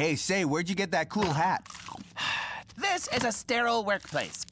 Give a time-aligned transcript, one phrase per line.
[0.00, 1.68] Hey, say, where'd you get that cool hat?
[2.78, 4.46] This is a sterile workplace.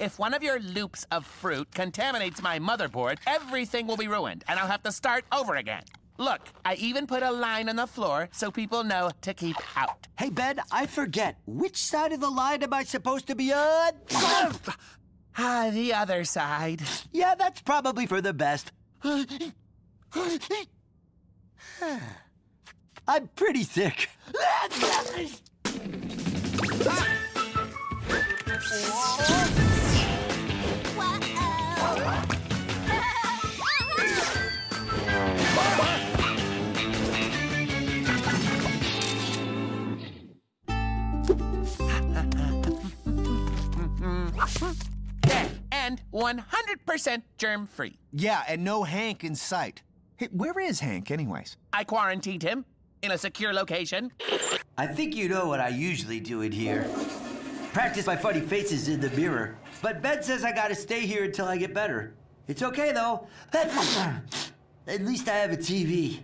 [0.00, 4.58] If one of your loops of fruit contaminates my motherboard, everything will be ruined, and
[4.58, 5.84] I'll have to start over again.
[6.18, 10.08] Look, I even put a line on the floor so people know to keep out.
[10.18, 11.36] Hey, Ben, I forget.
[11.46, 13.92] Which side of the line am I supposed to be on?
[15.36, 16.82] Ah, the other side.
[17.12, 18.72] yeah, that's probably for the best.
[23.06, 24.08] I'm pretty sick.
[45.22, 47.98] There, and 100% germ free.
[48.12, 49.82] Yeah, and no Hank in sight.
[50.16, 51.56] Hey, where is Hank, anyways?
[51.72, 52.64] I quarantined him
[53.04, 54.10] in a secure location.
[54.78, 56.88] I think you know what I usually do in here.
[57.72, 59.56] Practice my funny faces in the mirror.
[59.82, 62.14] But Ben says I gotta stay here until I get better.
[62.48, 63.26] It's okay though.
[63.52, 66.20] At least I have a TV.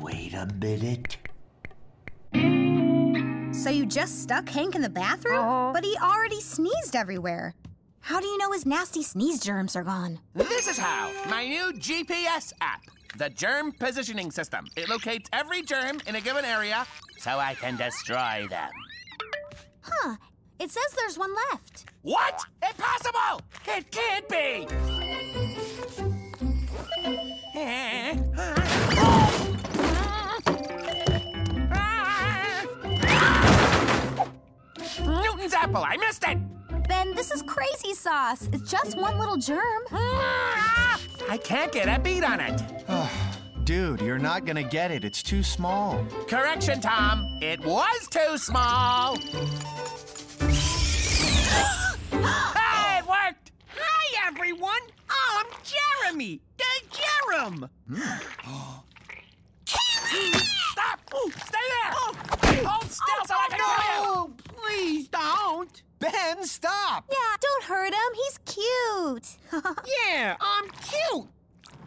[0.00, 1.16] Wait a minute.
[3.52, 5.38] So you just stuck Hank in the bathroom?
[5.38, 5.70] Uh-huh.
[5.72, 7.54] But he already sneezed everywhere.
[8.08, 10.18] How do you know his nasty sneeze germs are gone?
[10.34, 12.80] This is how my new GPS app,
[13.18, 14.66] the germ positioning system.
[14.76, 16.86] It locates every germ in a given area
[17.18, 18.70] so I can destroy them.
[19.82, 20.16] Huh.
[20.58, 21.84] It says there's one left.
[22.00, 22.40] What?
[22.62, 23.42] Impossible!
[23.66, 24.66] It can't be!
[35.04, 36.38] Newton's apple, I missed it!
[37.18, 38.48] Ben, this is crazy sauce.
[38.52, 39.82] It's just one little germ.
[39.92, 42.62] I can't get a bead on it.
[43.64, 45.04] Dude, you're not gonna get it.
[45.04, 46.04] It's too small.
[46.28, 47.38] Correction, Tom.
[47.42, 49.16] It was too small.
[49.18, 49.26] hey,
[52.98, 53.50] it worked!
[53.66, 54.80] Hi, everyone.
[55.10, 57.68] I'm Jeremy, the Jerem.
[59.66, 61.00] Stop!
[61.46, 61.92] Stay there!
[61.92, 62.14] Oh.
[62.64, 64.04] Hold still so I oh, can kill you!
[64.04, 65.82] Oh, please don't.
[65.98, 67.04] Ben, stop!
[67.10, 68.14] Yeah, don't hurt him.
[68.14, 69.36] He's cute.
[70.10, 71.26] Yeah, I'm cute.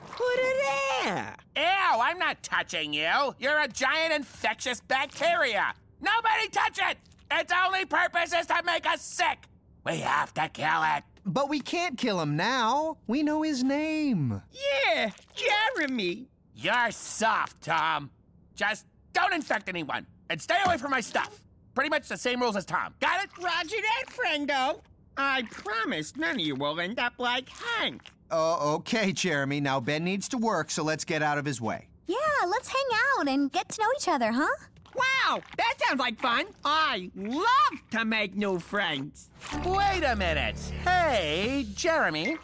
[0.09, 0.57] Put it
[1.03, 1.35] there.
[1.55, 1.63] Ew,
[2.01, 3.35] I'm not touching you.
[3.39, 5.73] You're a giant infectious bacteria.
[6.01, 6.97] Nobody touch it!
[7.31, 9.37] Its only purpose is to make us sick.
[9.85, 11.03] We have to kill it.
[11.25, 12.97] But we can't kill him now.
[13.07, 14.41] We know his name.
[14.51, 16.27] Yeah, Jeremy.
[16.55, 18.09] You're soft, Tom.
[18.55, 21.39] Just don't infect anyone and stay away from my stuff.
[21.73, 22.93] Pretty much the same rules as Tom.
[22.99, 23.29] Got it?
[23.41, 24.81] Roger that, friendo.
[25.17, 28.01] I promise none of you will end up like Hank.
[28.29, 29.59] Oh, okay, Jeremy.
[29.61, 31.87] Now Ben needs to work, so let's get out of his way.
[32.07, 32.15] yeah,
[32.47, 34.47] let's hang out and get to know each other, huh?
[34.95, 36.45] Wow, that sounds like fun.
[36.65, 37.45] I love
[37.91, 39.29] to make new friends.
[39.65, 40.57] Wait a minute.
[40.83, 42.35] Hey, Jeremy.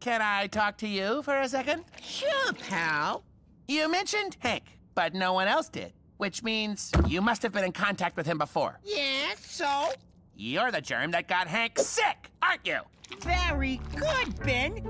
[0.00, 1.84] Can I talk to you for a second?
[2.02, 3.24] Sure, pal.
[3.66, 4.64] You mentioned Hank,
[4.94, 8.38] but no one else did, which means you must have been in contact with him
[8.38, 8.78] before.
[8.84, 9.90] Yeah, so?
[10.36, 12.78] You're the germ that got Hank sick, aren't you?
[13.20, 14.82] Very good, Ben.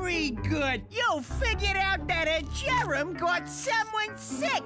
[0.00, 0.82] Very good.
[0.90, 4.62] You figured out that a germ got someone sick.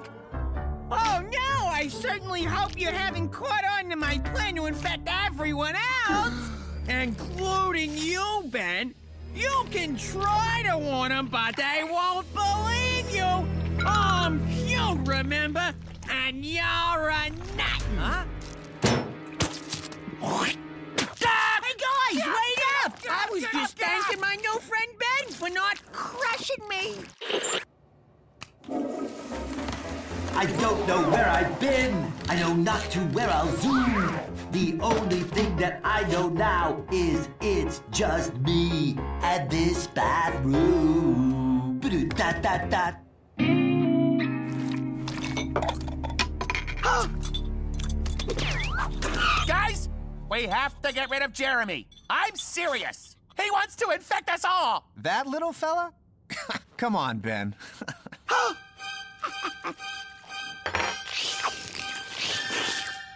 [0.91, 5.75] Oh, no, I certainly hope you haven't caught on to my plan to infect everyone
[6.09, 6.51] else,
[6.89, 8.95] including you, Ben.
[9.35, 13.87] You can try to warn them, but they won't believe you.
[13.87, 14.41] I'm
[15.09, 15.75] remember?
[16.11, 17.83] And you're a nut.
[17.99, 18.25] Huh?
[20.21, 22.99] Hey guys, wait up!
[23.11, 26.97] I was just thanking my new friend Ben for not crushing me.
[30.35, 32.13] I don't know where I've been.
[32.29, 34.19] I know not to where I'll zoom.
[34.53, 41.79] The only thing that I know now is it's just me and this bathroom.
[41.81, 42.93] Ba-do-da-da-da.
[42.93, 43.08] Guys,
[50.31, 51.87] we have to get rid of Jeremy.
[52.11, 53.17] I'm serious.
[53.41, 54.91] He wants to infect us all.
[54.97, 55.93] That little fella?
[56.77, 57.55] Come on, Ben.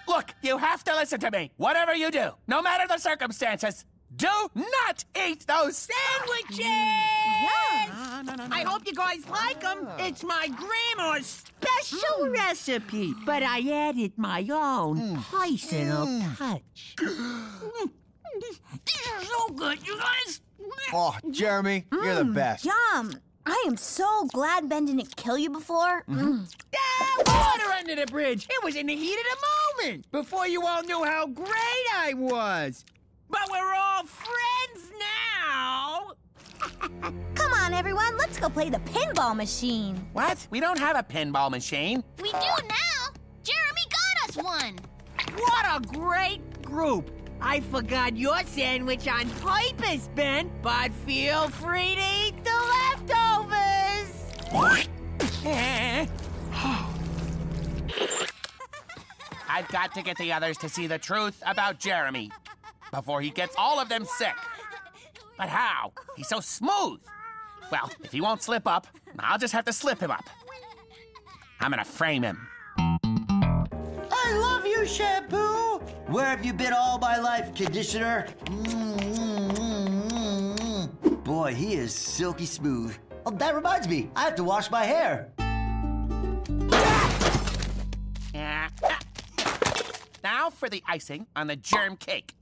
[0.09, 1.51] Look, you have to listen to me.
[1.57, 3.87] Whatever you do, no matter the circumstances,
[4.23, 6.61] do not eat those Sandwiches!
[6.61, 8.23] Yeah.
[8.53, 9.87] I hope you guys like them.
[9.89, 9.97] Ah.
[9.99, 12.33] It's my grandma's special mm.
[12.33, 15.23] recipe, but I added my own mm.
[15.25, 16.37] personal mm.
[16.39, 16.95] touch.
[18.87, 20.41] These are so good, you guys.
[20.93, 22.65] Oh, Jeremy, you're the best.
[22.65, 23.15] Yum.
[23.45, 26.05] I am so glad Ben didn't kill you before.
[26.09, 26.45] Mm-hmm.
[26.45, 26.57] Mm.
[26.77, 28.47] Ah, water under the bridge.
[28.49, 32.15] It was in the heat of the moment, before you all knew how great I
[32.15, 32.85] was.
[33.33, 36.13] But we're all friends now.
[37.35, 40.07] Come on, everyone, let's go play the pinball machine.
[40.13, 40.47] What?
[40.51, 42.05] We don't have a pinball machine.
[42.21, 43.09] We do now.
[43.43, 44.79] Jeremy got us one.
[45.35, 47.11] What a great group.
[47.41, 52.51] I forgot your sandwich on purpose, Ben, but feel free to eat the
[53.09, 54.13] leftovers.
[59.49, 62.31] I've got to get the others to see the truth about Jeremy
[62.93, 64.35] before he gets all of them sick.
[65.37, 65.93] But how?
[66.17, 67.01] He's so smooth.
[67.73, 68.87] Well, if he won't slip up,
[69.19, 70.29] I'll just have to slip him up.
[71.59, 72.47] I'm gonna frame him.
[72.79, 75.79] I love you, shampoo.
[76.07, 78.27] Where have you been all my life, conditioner?
[78.45, 81.25] Mm, mm, mm, mm.
[81.25, 82.97] Boy, he is silky smooth.
[83.25, 85.33] Oh, that reminds me, I have to wash my hair.
[90.25, 92.35] Now for the icing on the germ cake.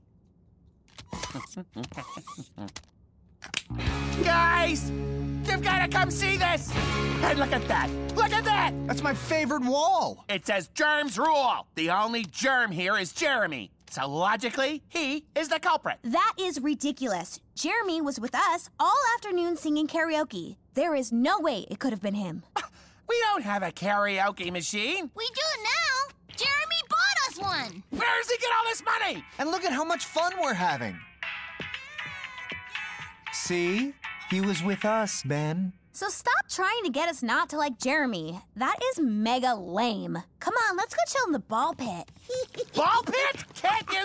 [4.23, 6.71] Guys, you've got to come see this.
[7.23, 7.89] And look at that.
[8.15, 8.73] Look at that.
[8.87, 10.25] That's my favorite wall.
[10.29, 11.67] It says germs rule.
[11.75, 13.71] The only germ here is Jeremy.
[13.89, 15.97] So logically, he is the culprit.
[16.03, 17.39] That is ridiculous.
[17.55, 20.55] Jeremy was with us all afternoon singing karaoke.
[20.73, 22.43] There is no way it could have been him.
[23.11, 25.11] We don't have a karaoke machine.
[25.13, 25.40] We do
[27.51, 27.83] one.
[27.89, 29.23] Where does he get all this money?
[29.37, 30.97] And look at how much fun we're having.
[33.33, 33.93] See?
[34.29, 35.73] He was with us, Ben.
[35.91, 38.39] So stop trying to get us not to like Jeremy.
[38.55, 40.17] That is mega lame.
[40.39, 42.09] Come on, let's go chill in the ball pit.
[42.73, 43.15] Ball pit?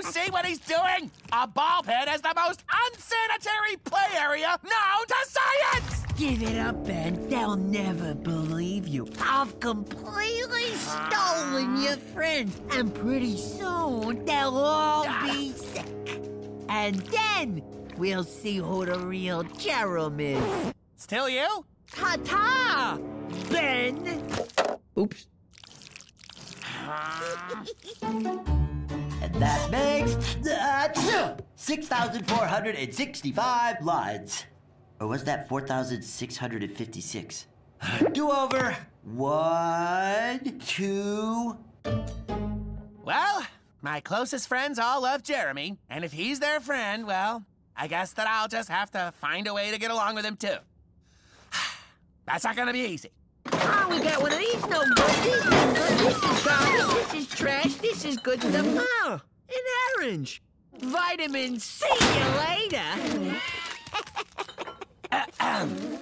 [0.06, 1.10] Can't you see what he's doing?
[1.32, 6.04] A ball pit is the most unsanitary play area known to science!
[6.16, 7.28] Give it up, Ben.
[7.28, 9.08] They'll never believe you.
[9.20, 16.20] I've completely stolen your friends, and pretty soon they'll all be sick.
[16.68, 17.64] And then
[17.96, 20.72] we'll see who the real Jerem is.
[20.96, 21.64] Still you?
[21.90, 23.00] Ta-ta,
[23.50, 24.22] Ben.
[24.96, 25.26] Oops.
[26.88, 28.55] Ah.
[29.36, 30.14] And that makes
[30.46, 34.46] uh, 6,465 lines.
[34.98, 37.46] Or was that 4,656?
[38.12, 38.74] Do over.
[39.04, 41.58] One, two.
[43.04, 43.46] Well,
[43.82, 47.44] my closest friends all love Jeremy, and if he's their friend, well,
[47.76, 50.36] I guess that I'll just have to find a way to get along with him
[50.36, 50.56] too.
[52.26, 53.10] That's not gonna be easy.
[53.52, 54.96] Oh, we got one of these no good.
[54.96, 55.98] These no good.
[55.98, 56.86] This is garbage.
[56.94, 57.75] This is trash.
[57.96, 58.66] This is good stuff.
[58.68, 60.42] Oh, ah, an orange.
[60.80, 62.82] Vitamin C you later.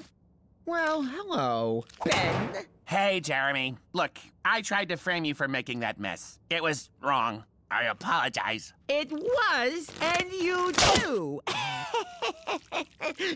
[0.66, 2.50] well, hello, Ben.
[2.84, 3.76] Hey, Jeremy.
[3.92, 6.40] Look, I tried to frame you for making that mess.
[6.50, 7.44] It was wrong.
[7.70, 8.72] I apologize.
[8.88, 11.42] It was, and you too.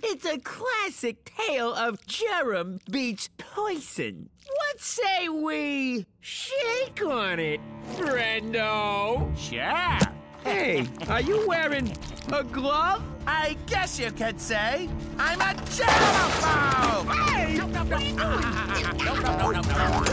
[0.02, 4.28] it's a classic tale of Jerem beats poison.
[4.46, 7.60] What say we shake on it,
[7.96, 9.36] friendo?
[9.36, 9.98] Sure.
[10.44, 11.92] Hey, are you wearing
[12.32, 13.02] a glove?
[13.26, 14.88] I guess you could say
[15.18, 17.12] I'm a germaphobe.
[17.30, 17.98] Hey, No, no, no.
[19.04, 20.04] No, no, no, no, no.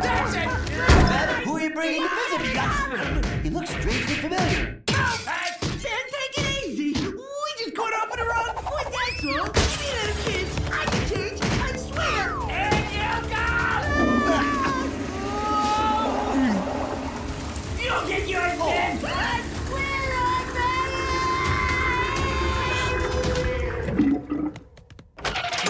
[0.00, 0.48] That's it.
[1.08, 2.58] Ben, who are you bringing to visit me?
[2.58, 4.80] I- He looks strangely familiar.
[18.00, 18.08] Go.
[18.08, 19.00] Get yours, Ben.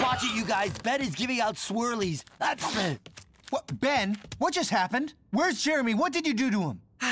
[0.01, 0.71] Watch it, you guys.
[0.83, 2.23] Ben is giving out swirlies.
[2.39, 2.63] That's
[3.49, 4.17] What, Ben?
[4.37, 5.13] What just happened?
[5.31, 5.93] Where's Jeremy?
[5.93, 6.81] What did you do to him?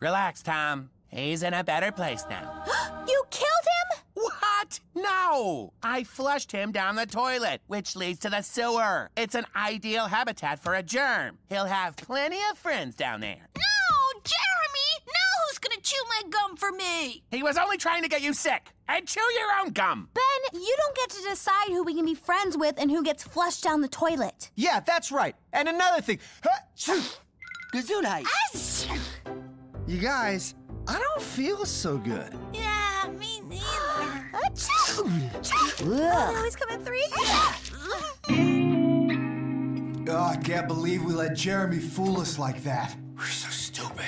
[0.00, 0.90] Relax, Tom.
[1.08, 2.64] He's in a better place now.
[3.08, 4.00] You killed him?
[4.14, 4.80] What?
[4.96, 5.72] No!
[5.80, 9.10] I flushed him down the toilet, which leads to the sewer.
[9.16, 11.38] It's an ideal habitat for a germ.
[11.48, 13.46] He'll have plenty of friends down there.
[15.86, 17.22] Chew my gum for me?
[17.30, 18.72] He was only trying to get you sick.
[18.88, 20.08] And chew your own gum.
[20.14, 23.22] Ben, you don't get to decide who we can be friends with and who gets
[23.22, 24.50] flushed down the toilet.
[24.56, 25.36] Yeah, that's right.
[25.52, 26.18] And another thing.
[26.42, 27.00] Huh, shoo.
[27.72, 28.26] Gesundheit.
[29.86, 30.56] You guys,
[30.88, 32.36] I don't feel so good.
[32.52, 34.30] Yeah, me neither.
[34.34, 34.48] Oh,
[36.44, 37.06] he's coming three.
[40.08, 42.96] Oh, I can't believe we let Jeremy fool us like that.
[43.16, 44.04] We're so stupid.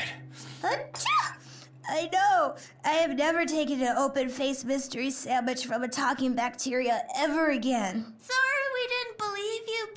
[1.88, 2.54] I know.
[2.84, 8.12] I have never taken an open faced mystery sandwich from a talking bacteria ever again.
[8.18, 9.88] Sorry we didn't believe you,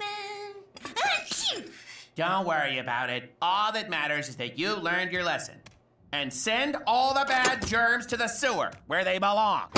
[1.57, 1.65] Ben.
[2.15, 3.35] Don't worry about it.
[3.41, 5.55] All that matters is that you learned your lesson.
[6.13, 9.69] And send all the bad germs to the sewer where they belong.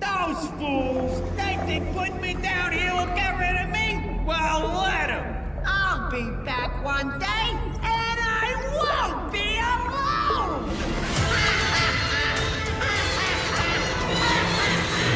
[0.00, 1.22] Those fools!
[1.36, 4.24] They think putting me down here will get rid of me?
[4.26, 5.62] Well, let them!
[5.66, 7.77] I'll be back one day
[8.78, 9.57] Uau, Pedro!